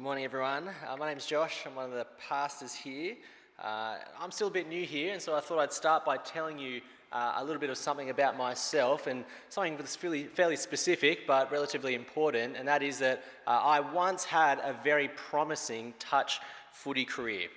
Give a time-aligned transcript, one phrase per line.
[0.00, 0.70] Good morning, everyone.
[0.88, 1.64] Uh, my name's Josh.
[1.66, 3.16] I'm one of the pastors here.
[3.62, 6.58] Uh, I'm still a bit new here, and so I thought I'd start by telling
[6.58, 6.80] you
[7.12, 11.52] uh, a little bit of something about myself and something that's fairly, fairly specific but
[11.52, 16.40] relatively important, and that is that uh, I once had a very promising touch
[16.72, 17.48] footy career.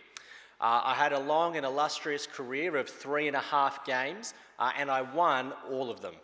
[0.60, 4.72] Uh, I had a long and illustrious career of three and a half games, uh,
[4.78, 6.16] and I won all of them.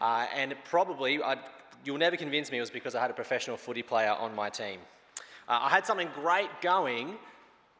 [0.00, 1.38] and probably, I'd,
[1.84, 4.50] you'll never convince me it was because I had a professional footy player on my
[4.50, 4.80] team.
[5.50, 7.16] Uh, I had something great going,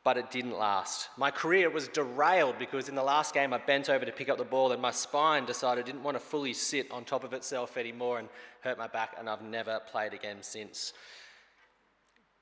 [0.03, 1.09] but it didn't last.
[1.17, 4.39] My career was derailed because in the last game I bent over to pick up
[4.39, 7.33] the ball and my spine decided it didn't want to fully sit on top of
[7.33, 8.29] itself anymore and
[8.63, 10.95] hurt my back, and I've never played again since.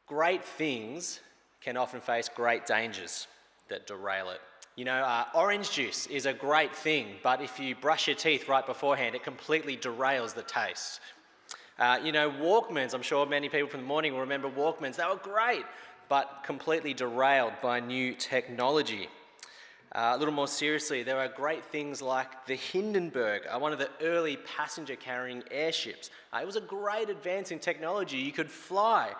[0.06, 1.20] Great things
[1.60, 3.26] can often face great dangers
[3.68, 4.40] that derail it.
[4.76, 8.48] You know, uh, orange juice is a great thing, but if you brush your teeth
[8.48, 11.00] right beforehand, it completely derails the taste.
[11.78, 14.96] Uh, you know, Walkmans, I'm sure many people from the morning will remember Walkmans.
[14.96, 15.64] They were great,
[16.08, 19.08] but completely derailed by new technology.
[19.92, 23.78] Uh, a little more seriously, there are great things like the Hindenburg, uh, one of
[23.78, 26.10] the early passenger carrying airships.
[26.32, 28.16] Uh, it was a great advance in technology.
[28.16, 29.12] You could fly,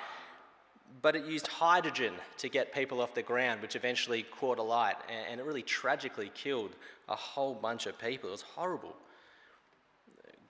[1.01, 5.27] but it used hydrogen to get people off the ground, which eventually caught alight, and,
[5.31, 6.75] and it really tragically killed
[7.09, 8.31] a whole bunch of people.
[8.31, 8.97] It was horrible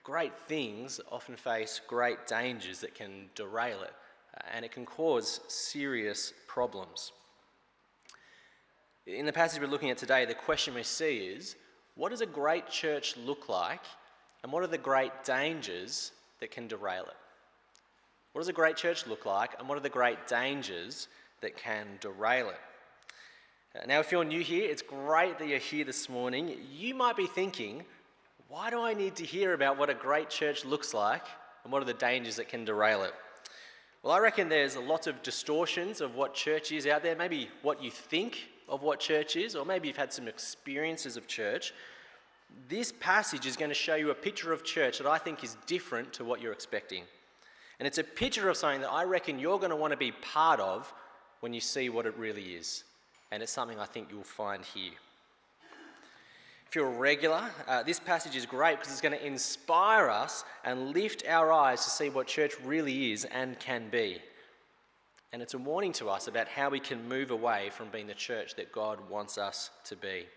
[0.03, 3.93] great things often face great dangers that can derail it,
[4.35, 7.11] uh, and it can cause serious problems.
[9.05, 11.55] In the passage we're looking at today, the question we see is
[11.95, 13.81] what does a great church look like,
[14.43, 17.17] and what are the great dangers that can derail it?
[18.33, 21.07] What does a great church look like, and what are the great dangers
[21.41, 22.59] that can derail it?
[23.75, 26.57] Uh, now, if you're new here, it's great that you're here this morning.
[26.71, 27.83] You might be thinking,
[28.49, 31.23] why do I need to hear about what a great church looks like
[31.63, 33.13] and what are the dangers that can derail it?
[34.01, 37.49] Well, I reckon there's a lot of distortions of what church is out there, maybe
[37.61, 41.73] what you think of what church is, or maybe you've had some experiences of church.
[42.67, 45.55] This passage is going to show you a picture of church that I think is
[45.67, 47.03] different to what you're expecting.
[47.77, 50.11] And it's a picture of something that I reckon you're going to want to be
[50.11, 50.91] part of
[51.41, 52.83] when you see what it really is.
[53.31, 54.93] And it's something I think you'll find here.
[56.69, 60.93] If you're regular, uh, this passage is great because it's going to inspire us and
[60.93, 64.19] lift our eyes to see what church really is and can be.
[65.33, 68.13] And it's a warning to us about how we can move away from being the
[68.13, 70.27] church that God wants us to be.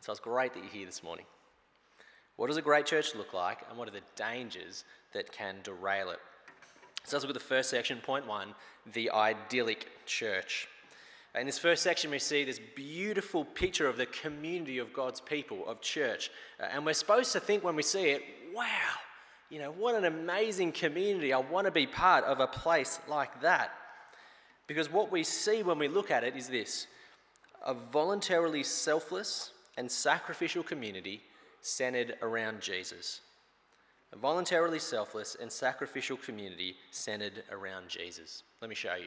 [0.00, 1.24] So it's great that you're here this morning.
[2.36, 4.84] What does a great church look like, and what are the dangers
[5.14, 6.18] that can derail it?
[7.04, 8.54] So let's look at the first section, point one
[8.92, 10.68] the idyllic church.
[11.38, 15.66] In this first section, we see this beautiful picture of the community of God's people,
[15.66, 16.30] of church.
[16.60, 18.22] Uh, and we're supposed to think when we see it,
[18.54, 18.66] wow,
[19.48, 21.32] you know, what an amazing community.
[21.32, 23.72] I want to be part of a place like that.
[24.66, 26.86] Because what we see when we look at it is this
[27.64, 31.22] a voluntarily selfless and sacrificial community
[31.62, 33.20] centered around Jesus.
[34.12, 38.42] A voluntarily selfless and sacrificial community centered around Jesus.
[38.60, 39.06] Let me show you.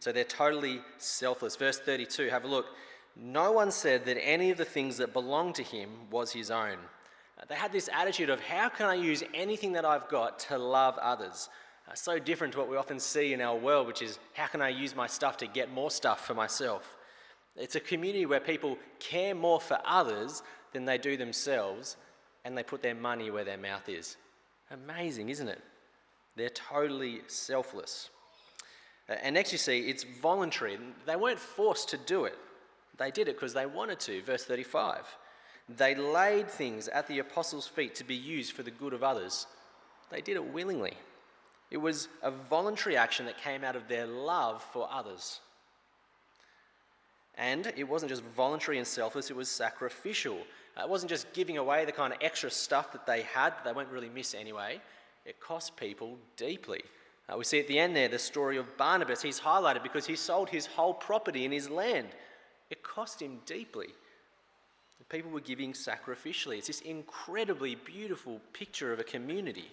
[0.00, 1.56] So they're totally selfless.
[1.56, 2.66] Verse 32, have a look.
[3.16, 6.76] No one said that any of the things that belonged to him was his own.
[7.48, 10.96] They had this attitude of, how can I use anything that I've got to love
[10.98, 11.48] others?
[11.88, 14.62] Uh, so different to what we often see in our world, which is, how can
[14.62, 16.96] I use my stuff to get more stuff for myself?
[17.54, 20.42] It's a community where people care more for others
[20.72, 21.96] than they do themselves,
[22.44, 24.16] and they put their money where their mouth is.
[24.70, 25.62] Amazing, isn't it?
[26.36, 28.10] They're totally selfless.
[29.08, 30.78] And next you see it's voluntary.
[31.06, 32.38] They weren't forced to do it,
[32.98, 34.22] they did it because they wanted to.
[34.22, 35.04] Verse 35.
[35.68, 39.46] They laid things at the apostles' feet to be used for the good of others.
[40.10, 40.94] They did it willingly.
[41.70, 45.40] It was a voluntary action that came out of their love for others.
[47.36, 50.38] And it wasn't just voluntary and selfless, it was sacrificial.
[50.76, 53.64] Uh, it wasn't just giving away the kind of extra stuff that they had, that
[53.64, 54.80] they won't really miss anyway.
[55.24, 56.82] It cost people deeply.
[57.28, 59.22] Uh, we see at the end there the story of Barnabas.
[59.22, 62.08] He's highlighted because he sold his whole property in his land.
[62.70, 63.88] It cost him deeply.
[64.98, 66.58] The people were giving sacrificially.
[66.58, 69.70] It's this incredibly beautiful picture of a community.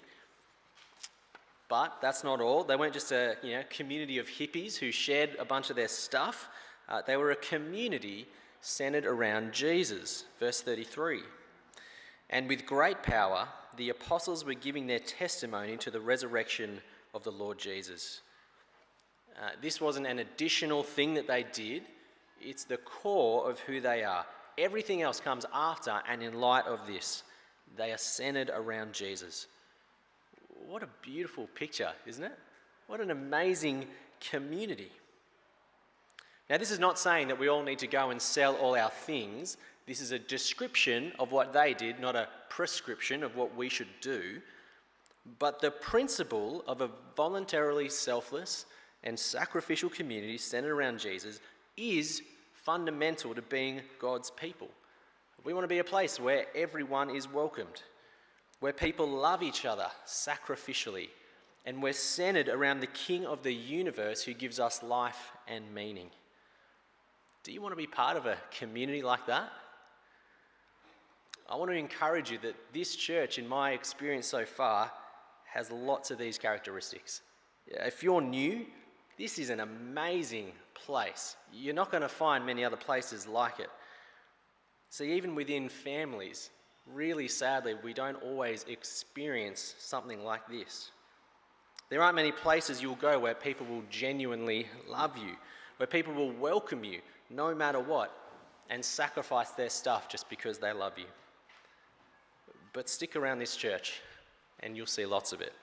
[1.70, 2.64] But that's not all.
[2.64, 5.88] They weren't just a you know, community of hippies who shared a bunch of their
[5.88, 6.50] stuff.
[6.90, 8.28] Uh, they were a community
[8.62, 10.26] centered around Jesus.
[10.40, 11.22] Verse 33.
[12.30, 13.48] And with great power,
[13.78, 16.82] the apostles were giving their testimony to the resurrection
[17.14, 18.22] of the Lord Jesus.
[19.38, 21.84] Uh, this wasn't an additional thing that they did,
[22.42, 24.26] it's the core of who they are.
[24.58, 27.24] Everything else comes after and in light of this.
[27.76, 29.48] They are centered around Jesus.
[30.68, 32.38] What a beautiful picture, isn't it?
[32.88, 33.88] What an amazing
[34.20, 34.92] community.
[36.50, 38.90] Now, this is not saying that we all need to go and sell all our
[38.90, 39.58] things.
[39.88, 43.88] This is a description of what they did, not a prescription of what we should
[44.02, 44.42] do.
[45.40, 48.66] But the principle of a voluntarily selfless
[49.04, 51.40] and sacrificial community centered around Jesus
[51.78, 52.22] is
[52.54, 54.70] fundamental to being God's people.
[55.44, 57.84] We want to be a place where everyone is welcomed,
[58.60, 61.10] where people love each other sacrificially,
[61.66, 66.10] and we're centered around the King of the universe who gives us life and meaning.
[67.44, 69.52] Do you want to be part of a community like that?
[71.50, 74.90] I want to encourage you that this church, in my experience so far,
[75.54, 77.22] has lots of these characteristics.
[77.68, 78.66] If you're new,
[79.20, 81.36] this is an amazing place.
[81.54, 83.70] You're not going to find many other places like it.
[84.90, 86.50] See, even within families,
[86.92, 90.90] really sadly, we don't always experience something like this.
[91.90, 95.36] There aren't many places you'll go where people will genuinely love you,
[95.78, 98.12] where people will welcome you no matter what
[98.72, 101.06] and sacrifice their stuff just because they love you.
[102.74, 104.02] But stick around this church
[104.64, 105.54] and you'll see lots of it.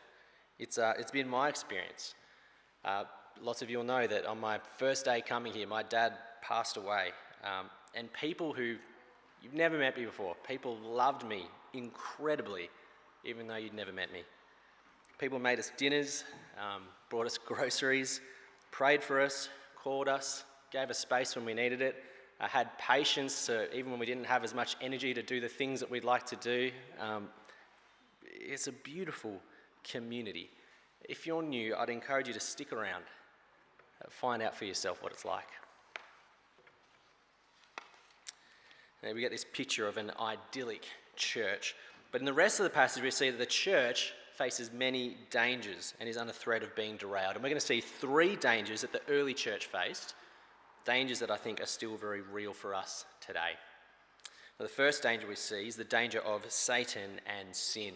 [0.58, 2.14] It's, uh, it's been my experience.
[2.84, 3.04] Uh,
[3.42, 6.12] lots of you will know that on my first day coming here, my dad
[6.42, 7.08] passed away.
[7.42, 8.76] Um, and people who
[9.42, 12.68] you've never met me before, people loved me incredibly,
[13.24, 14.22] even though you'd never met me.
[15.18, 16.24] People made us dinners,
[16.58, 18.20] um, brought us groceries,
[18.70, 22.04] prayed for us, called us, gave us space when we needed it,
[22.40, 25.48] uh, had patience to, even when we didn't have as much energy to do the
[25.48, 26.70] things that we'd like to do.
[26.98, 27.28] Um,
[28.32, 29.40] it's a beautiful
[29.84, 30.50] community.
[31.08, 33.04] If you're new, I'd encourage you to stick around,
[34.08, 35.48] find out for yourself what it's like.
[39.02, 40.84] We get this picture of an idyllic
[41.16, 41.74] church,
[42.12, 45.94] but in the rest of the passage, we see that the church faces many dangers
[46.00, 47.34] and is under threat of being derailed.
[47.34, 50.14] And we're going to see three dangers that the early church faced
[50.84, 53.52] dangers that I think are still very real for us today.
[54.58, 57.94] Now, the first danger we see is the danger of Satan and sin.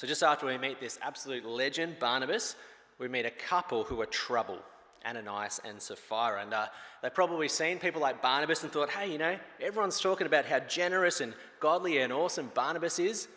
[0.00, 2.56] So, just after we meet this absolute legend, Barnabas,
[2.98, 4.58] we meet a couple who are trouble,
[5.06, 6.40] Ananias and Sapphira.
[6.40, 6.68] And uh,
[7.02, 10.60] they've probably seen people like Barnabas and thought, hey, you know, everyone's talking about how
[10.60, 13.28] generous and godly and awesome Barnabas is.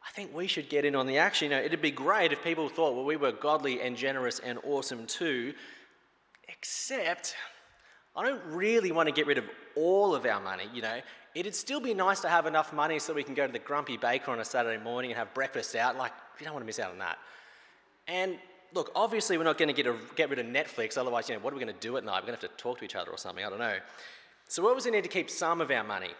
[0.00, 1.50] I think we should get in on the action.
[1.50, 4.60] You know, it'd be great if people thought, well, we were godly and generous and
[4.62, 5.54] awesome too.
[6.46, 7.34] Except,
[8.14, 9.44] I don't really want to get rid of
[9.74, 11.00] all of our money, you know.
[11.36, 13.98] It'd still be nice to have enough money so we can go to the Grumpy
[13.98, 15.94] Baker on a Saturday morning and have breakfast out.
[15.98, 17.18] Like, we don't want to miss out on that.
[18.08, 18.38] And
[18.72, 20.96] look, obviously, we're not going to get, a, get rid of Netflix.
[20.96, 22.22] Otherwise, you know, what are we going to do at night?
[22.22, 23.44] We're going to have to talk to each other or something.
[23.44, 23.76] I don't know.
[24.48, 26.12] So, we need to keep some of our money?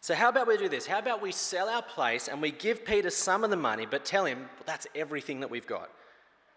[0.00, 0.86] So, how about we do this?
[0.86, 4.06] How about we sell our place and we give Peter some of the money, but
[4.06, 5.90] tell him well, that's everything that we've got.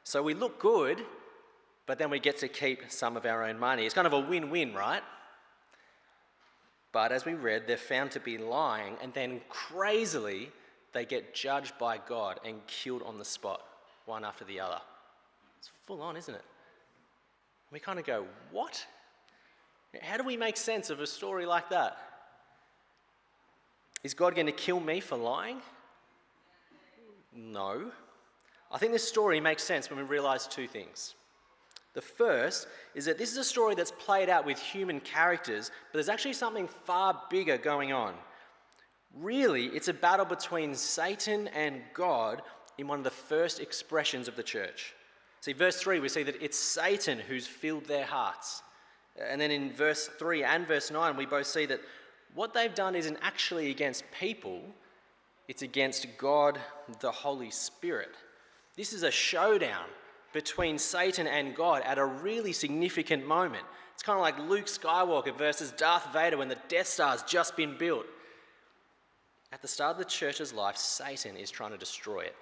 [0.05, 1.03] So, we look good,
[1.85, 3.85] but then we get to keep some of our own money.
[3.85, 5.03] It's kind of a win win, right?
[6.97, 10.49] But as we read, they're found to be lying, and then crazily,
[10.93, 13.61] they get judged by God and killed on the spot,
[14.07, 14.81] one after the other.
[15.59, 16.41] It's full on, isn't it?
[17.71, 18.83] We kind of go, What?
[20.01, 21.99] How do we make sense of a story like that?
[24.03, 25.61] Is God going to kill me for lying?
[27.31, 27.91] No.
[28.71, 31.13] I think this story makes sense when we realize two things.
[31.97, 35.97] The first is that this is a story that's played out with human characters, but
[35.97, 38.13] there's actually something far bigger going on.
[39.15, 42.43] Really, it's a battle between Satan and God
[42.77, 44.93] in one of the first expressions of the church.
[45.41, 48.61] See, verse 3, we see that it's Satan who's filled their hearts.
[49.19, 51.81] And then in verse 3 and verse 9, we both see that
[52.35, 54.61] what they've done isn't actually against people,
[55.47, 56.59] it's against God,
[56.99, 58.13] the Holy Spirit.
[58.75, 59.87] This is a showdown
[60.37, 63.63] between Satan and God at a really significant moment.
[63.95, 67.75] It's kind of like Luke Skywalker versus Darth Vader when the Death Star's just been
[67.75, 68.05] built.
[69.51, 72.35] At the start of the church's life, Satan is trying to destroy it.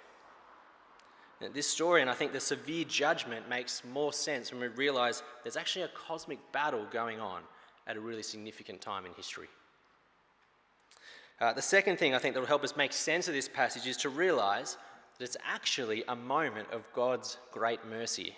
[1.40, 5.22] Now, this story, and I think the severe judgment, makes more sense when we realize
[5.42, 7.40] there's actually a cosmic battle going on
[7.86, 9.48] at a really significant time in history.
[11.40, 13.86] Uh, the second thing I think that will help us make sense of this passage
[13.86, 14.76] is to realize
[15.24, 18.36] it's actually a moment of God's great mercy.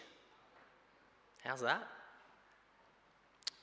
[1.45, 1.87] How's that?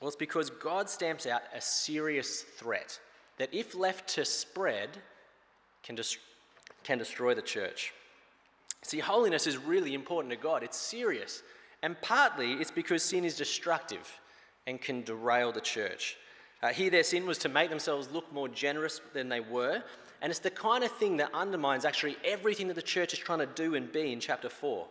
[0.00, 2.98] Well, it's because God stamps out a serious threat
[3.38, 4.90] that, if left to spread,
[5.82, 6.18] can, dest-
[6.84, 7.92] can destroy the church.
[8.82, 11.42] See, holiness is really important to God, it's serious.
[11.82, 14.20] And partly it's because sin is destructive
[14.66, 16.16] and can derail the church.
[16.62, 19.82] Uh, here, their sin was to make themselves look more generous than they were,
[20.22, 23.40] and it's the kind of thing that undermines actually everything that the church is trying
[23.40, 24.86] to do and be in chapter 4.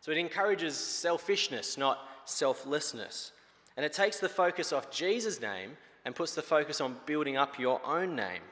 [0.00, 3.32] So it encourages selfishness, not selflessness.
[3.76, 7.58] And it takes the focus off Jesus' name and puts the focus on building up
[7.58, 8.42] your own name.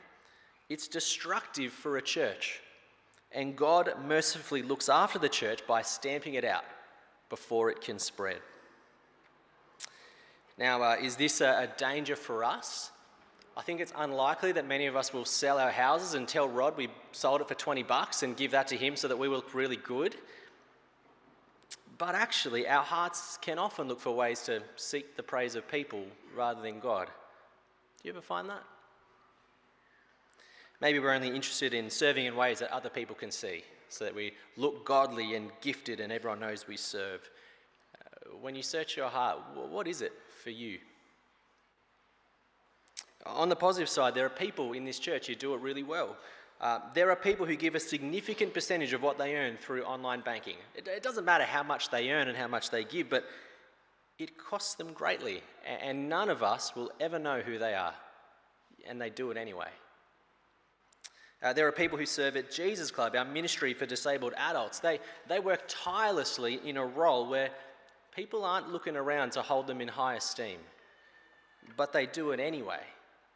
[0.69, 2.61] It's destructive for a church.
[3.33, 6.65] And God mercifully looks after the church by stamping it out
[7.29, 8.41] before it can spread.
[10.59, 12.91] Now, uh, is this a, a danger for us?
[13.57, 16.77] I think it's unlikely that many of us will sell our houses and tell Rod
[16.77, 19.55] we sold it for 20 bucks and give that to him so that we look
[19.55, 20.17] really good.
[21.99, 26.07] But actually, our hearts can often look for ways to seek the praise of people
[26.35, 27.09] rather than God.
[27.09, 28.63] Do you ever find that?
[30.81, 34.15] Maybe we're only interested in serving in ways that other people can see, so that
[34.15, 37.29] we look godly and gifted and everyone knows we serve.
[37.95, 40.79] Uh, when you search your heart, what is it for you?
[43.27, 46.17] On the positive side, there are people in this church who do it really well.
[46.61, 50.21] Uh, there are people who give a significant percentage of what they earn through online
[50.21, 50.57] banking.
[50.75, 53.25] It, it, doesn't matter how much they earn and how much they give, but
[54.19, 57.95] it costs them greatly, and none of us will ever know who they are,
[58.87, 59.69] and they do it anyway.
[61.43, 64.81] Uh, there are people who serve at Jesus Club, our ministry for disabled adults.
[64.81, 67.49] They, they work tirelessly in a role where
[68.15, 70.59] people aren't looking around to hold them in high esteem,
[71.79, 72.81] but they do it anyway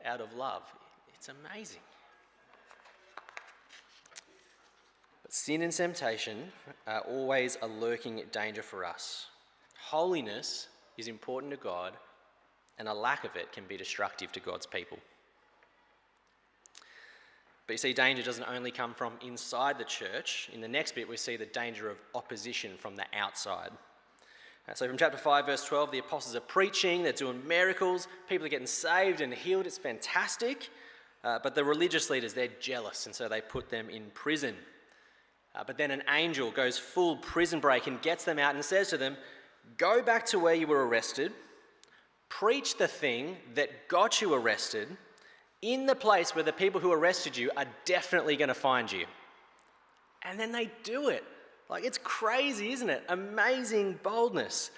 [0.04, 0.62] out of love.
[1.14, 1.80] It's amazing.
[5.22, 6.52] But sin and temptation
[6.86, 9.26] are always a lurking danger for us.
[9.80, 11.94] Holiness is important to God,
[12.78, 14.98] and a lack of it can be destructive to God's people.
[17.66, 20.50] But you see, danger doesn't only come from inside the church.
[20.52, 23.70] In the next bit, we see the danger of opposition from the outside.
[24.68, 28.46] Uh, so, from chapter 5, verse 12, the apostles are preaching, they're doing miracles, people
[28.46, 29.66] are getting saved and healed.
[29.66, 30.70] It's fantastic.
[31.22, 34.54] Uh, but the religious leaders, they're jealous, and so they put them in prison.
[35.54, 38.88] Uh, but then an angel goes full prison break and gets them out and says
[38.88, 39.16] to them,
[39.78, 41.32] Go back to where you were arrested,
[42.28, 44.88] preach the thing that got you arrested
[45.62, 49.06] in the place where the people who arrested you are definitely going to find you.
[50.22, 51.24] And then they do it.
[51.74, 53.02] Like, it's crazy, isn't it?
[53.08, 54.70] Amazing boldness.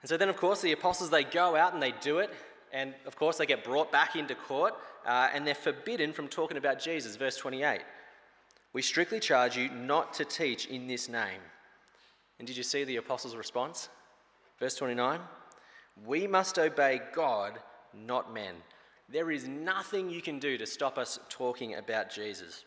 [0.00, 2.30] And so then, of course, the apostles, they go out and they do it.
[2.72, 6.56] And of course, they get brought back into court uh, and they're forbidden from talking
[6.56, 7.16] about Jesus.
[7.16, 7.80] Verse 28.
[8.72, 11.40] We strictly charge you not to teach in this name.
[12.38, 13.88] And did you see the apostles' response?
[14.60, 15.18] Verse 29
[16.06, 17.58] We must obey God,
[17.92, 18.54] not men.
[19.08, 22.64] There is nothing you can do to stop us talking about Jesus.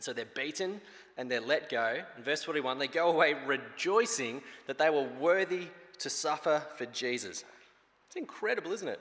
[0.00, 0.80] So they're beaten
[1.16, 2.00] and they're let go.
[2.16, 5.66] In verse 41, they go away rejoicing that they were worthy
[5.98, 7.44] to suffer for Jesus.
[8.06, 9.00] It's incredible, isn't it?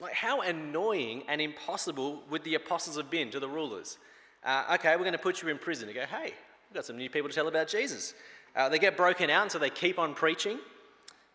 [0.00, 3.98] Like, how annoying and impossible would the apostles have been to the rulers?
[4.44, 5.88] Uh, okay, we're going to put you in prison.
[5.88, 8.14] You go, hey, we've got some new people to tell about Jesus.
[8.56, 10.58] Uh, they get broken out, and so they keep on preaching.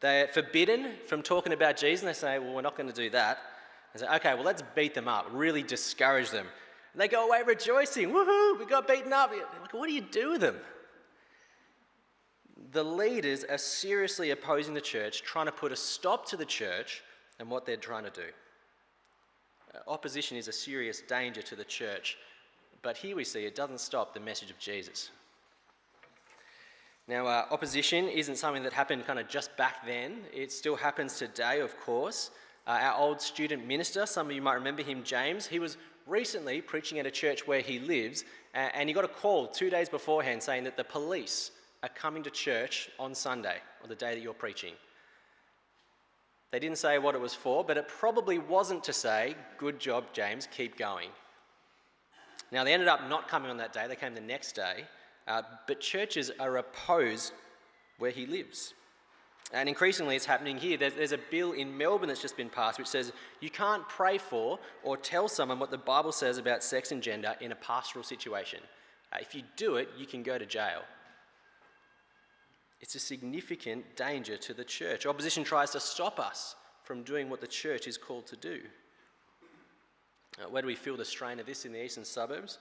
[0.02, 3.10] They're forbidden from talking about Jesus, and they say, well, we're not going to do
[3.12, 3.40] that.
[3.94, 6.48] They say, okay, well, let's beat them up, really discourage them.
[6.98, 9.32] And they go away rejoicing, woohoo, we got beaten up.
[9.32, 10.56] Like, what do you do with them?
[12.72, 17.04] The leaders are seriously opposing the church, trying to put a stop to the church
[17.40, 18.28] and what they're trying to do.
[19.76, 22.18] Uh, opposition is a serious danger to the church
[22.82, 25.10] but here we see it doesn't stop the message of Jesus.
[27.08, 30.22] Now, uh, opposition isn't something that happened kind of just back then.
[30.34, 32.32] It still happens today, of course.
[32.66, 35.78] Uh, our old student minister, some of you might remember him, James, he was
[36.08, 38.24] recently preaching at a church where he lives,
[38.54, 41.52] and he got a call two days beforehand saying that the police
[41.84, 44.74] are coming to church on Sunday, or the day that you're preaching.
[46.52, 50.06] They didn't say what it was for, but it probably wasn't to say, Good job,
[50.14, 51.10] James, keep going.
[52.52, 54.86] Now, they ended up not coming on that day, they came the next day,
[55.28, 57.34] uh, but churches are opposed
[57.98, 58.74] where he lives.
[59.54, 60.78] And increasingly, it's happening here.
[60.78, 64.18] There's, there's, a bill in Melbourne that's just been passed which says you can't pray
[64.18, 68.04] for or tell someone what the Bible says about sex and gender in a pastoral
[68.04, 68.60] situation.
[69.14, 70.82] Uh, if you do it, you can go to jail.
[72.82, 75.06] It's a significant danger to the church.
[75.06, 78.62] Opposition tries to stop us from doing what the church is called to do.
[80.40, 82.60] Uh, where do we feel the strain of this in the eastern suburbs?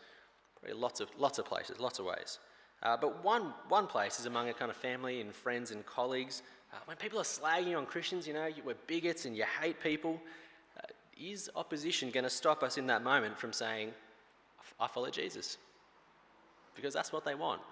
[0.61, 2.39] Probably lots of, lots of places, lots of ways.
[2.83, 6.43] Uh, but one, one place is among a kind of family and friends and colleagues.
[6.77, 10.21] Uh, when people are slagging on Christians, you know, we're bigots and you hate people,
[10.79, 10.83] uh,
[11.19, 13.93] is opposition going to stop us in that moment from saying,
[14.79, 15.57] I follow Jesus?
[16.75, 17.63] Because that's what they want.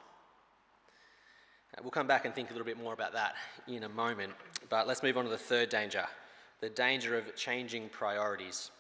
[1.77, 3.35] Uh, we'll come back and think a little bit more about that
[3.69, 4.33] in a moment.
[4.71, 6.07] But let's move on to the third danger
[6.61, 8.71] the danger of changing priorities.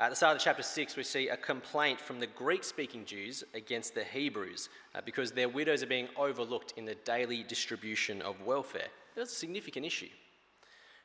[0.00, 3.44] At the start of chapter 6, we see a complaint from the Greek speaking Jews
[3.54, 8.44] against the Hebrews uh, because their widows are being overlooked in the daily distribution of
[8.44, 8.88] welfare.
[9.16, 10.08] That's a significant issue.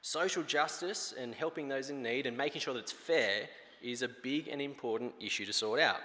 [0.02, 3.48] Social justice and helping those in need and making sure that it's fair
[3.82, 6.02] is a big and important issue to sort out.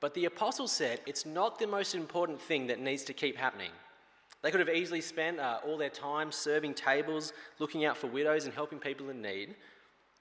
[0.00, 3.70] But the apostles said it's not the most important thing that needs to keep happening.
[4.42, 8.44] They could have easily spent uh, all their time serving tables, looking out for widows,
[8.44, 9.56] and helping people in need,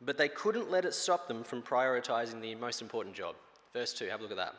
[0.01, 3.36] but they couldn't let it stop them from prioritizing the most important job.
[3.74, 4.56] Verse 2, have a look at that.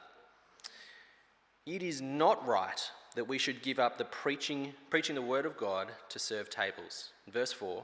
[1.66, 2.80] It is not right
[3.18, 7.10] that we should give up the preaching, preaching the word of God to serve tables.
[7.26, 7.82] Verse 4,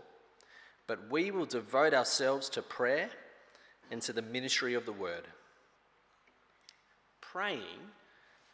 [0.86, 3.10] but we will devote ourselves to prayer
[3.90, 5.26] and to the ministry of the word.
[7.20, 7.90] Praying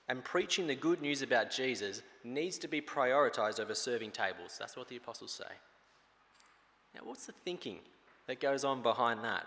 [0.08, 4.56] and preaching the good news about Jesus needs to be prioritized over serving tables.
[4.58, 5.52] That's what the apostles say.
[6.94, 7.80] Now, what's the thinking
[8.26, 9.44] that goes on behind that?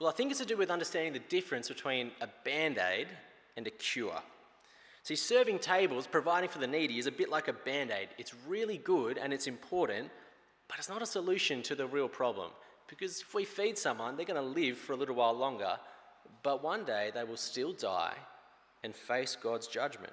[0.00, 3.06] Well, I think it's to do with understanding the difference between a band aid
[3.56, 4.20] and a cure.
[5.04, 8.08] See, serving tables, providing for the needy, is a bit like a band aid.
[8.16, 10.10] It's really good and it's important,
[10.66, 12.50] but it's not a solution to the real problem.
[12.88, 15.76] Because if we feed someone, they're going to live for a little while longer,
[16.42, 18.14] but one day they will still die
[18.82, 20.12] and face God's judgment.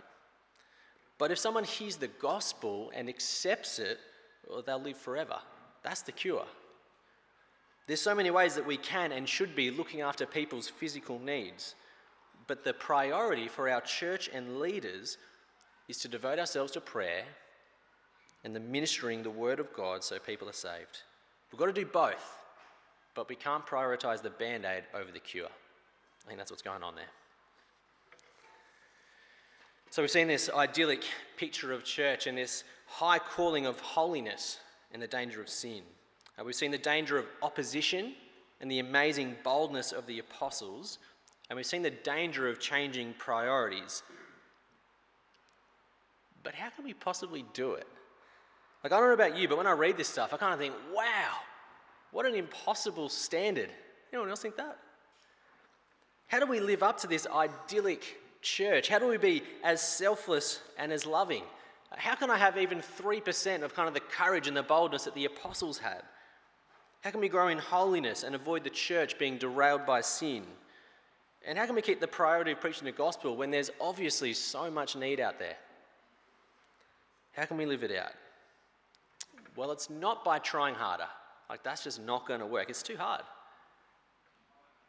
[1.17, 3.97] But if someone hears the gospel and accepts it,
[4.49, 5.39] well, they'll live forever.
[5.83, 6.45] That's the cure.
[7.87, 11.75] There's so many ways that we can and should be looking after people's physical needs.
[12.51, 15.17] But the priority for our church and leaders
[15.87, 17.23] is to devote ourselves to prayer
[18.43, 21.03] and the ministering the word of God so people are saved.
[21.49, 22.43] We've got to do both,
[23.15, 25.45] but we can't prioritize the band aid over the cure.
[25.45, 27.05] I think that's what's going on there.
[29.89, 31.05] So we've seen this idyllic
[31.37, 34.59] picture of church and this high calling of holiness
[34.91, 35.83] and the danger of sin.
[36.37, 38.13] Uh, we've seen the danger of opposition
[38.59, 40.99] and the amazing boldness of the apostles,
[41.51, 44.03] and we've seen the danger of changing priorities.
[46.43, 47.85] But how can we possibly do it?
[48.85, 50.61] Like, I don't know about you, but when I read this stuff, I kind of
[50.61, 51.33] think, wow,
[52.13, 53.69] what an impossible standard.
[54.13, 54.77] Anyone else think that?
[56.27, 58.87] How do we live up to this idyllic church?
[58.87, 61.43] How do we be as selfless and as loving?
[61.97, 65.15] How can I have even 3% of kind of the courage and the boldness that
[65.15, 66.03] the apostles had?
[67.01, 70.45] How can we grow in holiness and avoid the church being derailed by sin?
[71.47, 74.69] And how can we keep the priority of preaching the gospel when there's obviously so
[74.69, 75.55] much need out there?
[77.33, 78.11] How can we live it out?
[79.55, 81.07] Well, it's not by trying harder.
[81.49, 82.69] Like, that's just not going to work.
[82.69, 83.23] It's too hard.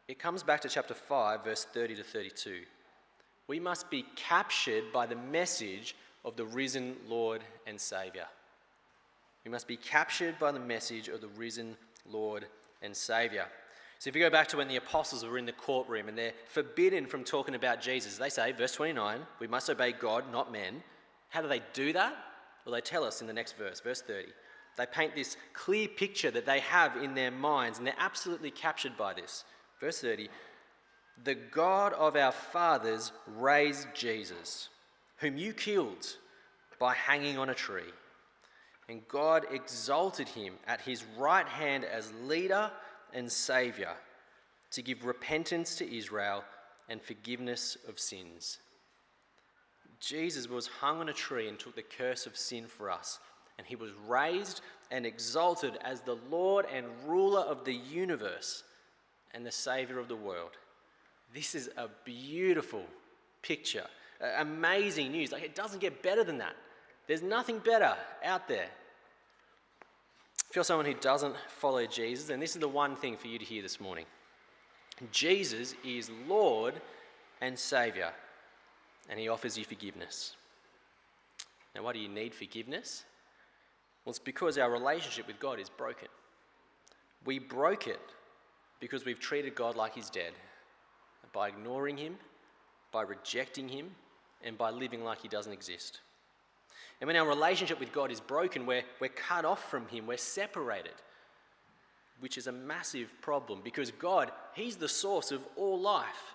[0.07, 2.61] It comes back to chapter 5, verse 30 to 32
[3.47, 8.25] we must be captured by the message of the risen Lord and Saviour.
[9.43, 11.75] We must be captured by the message of the risen
[12.09, 12.45] Lord
[12.81, 13.45] and Saviour.
[14.03, 16.33] So if you go back to when the apostles were in the courtroom and they're
[16.49, 20.83] forbidden from talking about Jesus, they say, verse 29, we must obey God, not men.
[21.29, 22.13] How do they do that?
[22.65, 24.27] Well, they tell us in the next verse, verse 30.
[24.75, 28.97] They paint this clear picture that they have in their minds, and they're absolutely captured
[28.97, 29.45] by this.
[29.79, 30.27] Verse 30
[31.23, 34.67] the God of our fathers raised Jesus,
[35.19, 36.17] whom you killed
[36.77, 37.93] by hanging on a tree.
[38.89, 42.69] And God exalted him at his right hand as leader
[43.13, 43.93] and savior
[44.71, 46.43] to give repentance to Israel
[46.89, 48.59] and forgiveness of sins.
[49.99, 53.19] Jesus was hung on a tree and took the curse of sin for us.
[53.57, 58.63] And he was raised and exalted as the Lord and ruler of the universe
[59.33, 60.51] and the Savior of the world.
[61.33, 62.83] This is a beautiful
[63.41, 63.85] picture.
[64.37, 65.31] Amazing news.
[65.31, 66.55] Like, it doesn't get better than that.
[67.07, 68.67] There's nothing better out there.
[70.53, 73.39] If you're someone who doesn't follow Jesus, then this is the one thing for you
[73.39, 74.05] to hear this morning
[75.11, 76.75] Jesus is Lord
[77.41, 78.11] and Saviour,
[79.09, 80.35] and He offers you forgiveness.
[81.73, 83.03] Now, why do you need forgiveness?
[84.05, 86.09] Well, it's because our relationship with God is broken.
[87.25, 88.13] We broke it
[88.79, 90.33] because we've treated God like He's dead
[91.33, 92.15] by ignoring him,
[92.91, 93.89] by rejecting him,
[94.43, 96.01] and by living like he doesn't exist.
[97.03, 100.15] And when our relationship with God is broken, we're, we're cut off from him, we're
[100.15, 100.93] separated,
[102.21, 106.33] which is a massive problem because God, he's the source of all life.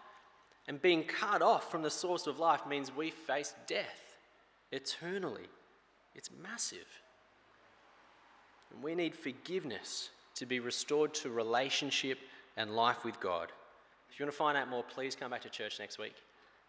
[0.66, 4.18] And being cut off from the source of life means we face death
[4.70, 5.46] eternally.
[6.14, 7.00] It's massive.
[8.70, 12.18] And we need forgiveness to be restored to relationship
[12.58, 13.50] and life with God.
[14.12, 16.16] If you want to find out more, please come back to church next week.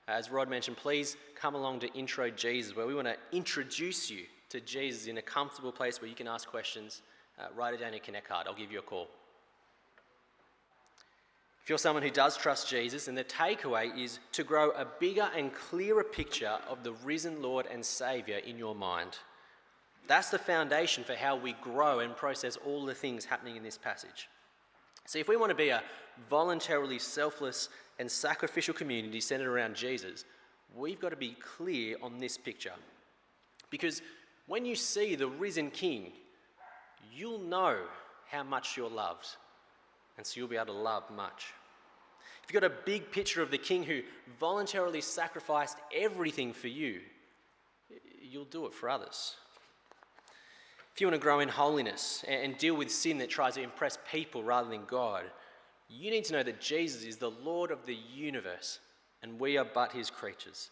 [0.10, 4.26] As Rod mentioned, please come along to Intro Jesus, where we want to introduce you
[4.50, 7.04] to Jesus in a comfortable place where you can ask questions.
[7.40, 8.48] Uh, write it down in your Connect card.
[8.48, 9.08] I'll give you a call.
[11.64, 15.30] If you're someone who does trust Jesus, then the takeaway is to grow a bigger
[15.36, 19.20] and clearer picture of the risen Lord and Saviour in your mind.
[20.08, 23.78] That's the foundation for how we grow and process all the things happening in this
[23.78, 24.28] passage.
[25.06, 25.84] See, if we want to be a
[26.28, 27.70] voluntarily selfless
[28.00, 30.26] and sacrificial community centered around Jesus,
[30.76, 32.74] we've got to be clear on this picture.
[33.70, 34.02] Because
[34.48, 36.12] when you see the risen King,
[37.14, 37.78] you'll know
[38.32, 39.28] how much you're loved.
[40.18, 41.54] And so you'll be able to love much.
[42.44, 44.02] If you've got a big picture of the King who
[44.40, 47.02] voluntarily sacrificed everything for you,
[48.22, 49.36] you'll do it for others.
[50.94, 53.98] If you want to grow in holiness and deal with sin that tries to impress
[54.12, 55.26] people rather than God,
[55.90, 58.80] you need to know that Jesus is the Lord of the universe
[59.24, 60.70] and we are but his creatures.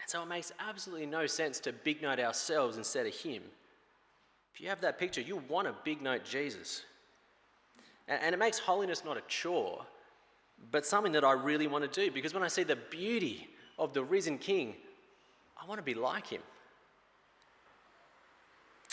[0.00, 3.42] And so it makes absolutely no sense to big note ourselves instead of him.
[4.54, 6.82] If you have that picture, you want to big note Jesus.
[8.08, 9.84] And it makes holiness not a chore,
[10.70, 13.92] but something that I really want to do because when I see the beauty of
[13.92, 14.74] the risen King,
[15.62, 16.40] I want to be like him.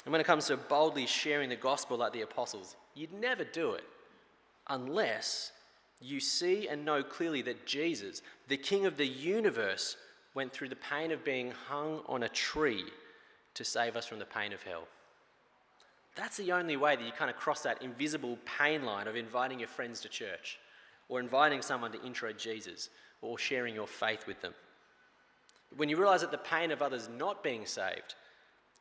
[0.03, 3.71] And when it comes to boldly sharing the gospel like the apostles, you'd never do
[3.71, 3.85] it
[4.67, 5.51] unless
[6.01, 9.97] you see and know clearly that Jesus, the King of the universe,
[10.33, 12.83] went through the pain of being hung on a tree
[13.53, 14.87] to save us from the pain of hell.
[16.15, 19.59] That's the only way that you kind of cross that invisible pain line of inviting
[19.59, 20.59] your friends to church
[21.09, 22.89] or inviting someone to intro Jesus
[23.21, 24.53] or sharing your faith with them.
[25.75, 28.15] When you realize that the pain of others not being saved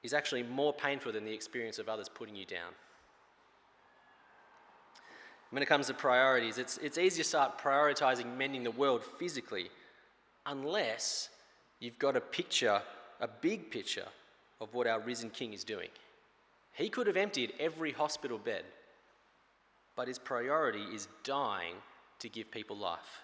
[0.02, 2.72] is actually more painful than the experience of others putting you down.
[5.54, 9.70] When it comes to priorities, it's, it's easy to start prioritizing mending the world physically
[10.46, 11.28] unless
[11.78, 12.82] you've got a picture,
[13.20, 14.08] a big picture
[14.60, 15.90] of what our risen King is doing.
[16.72, 18.64] He could have emptied every hospital bed,
[19.94, 21.76] but his priority is dying
[22.18, 23.22] to give people life.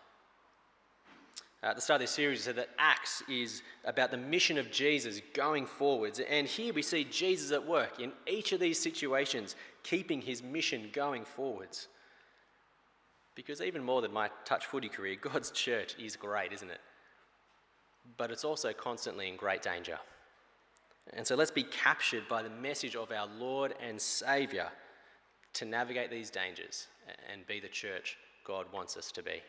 [1.64, 4.56] Uh, at the start of this series, we said that Acts is about the mission
[4.56, 6.20] of Jesus going forwards.
[6.20, 10.90] And here we see Jesus at work in each of these situations, keeping his mission
[10.92, 11.88] going forwards.
[13.34, 16.80] Because even more than my touch footy career, God's church is great, isn't it?
[18.16, 19.98] But it's also constantly in great danger.
[21.12, 24.68] And so let's be captured by the message of our Lord and Saviour
[25.54, 26.86] to navigate these dangers
[27.32, 29.42] and be the church God wants us to be.